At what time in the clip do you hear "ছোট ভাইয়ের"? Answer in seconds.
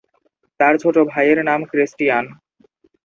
0.83-1.39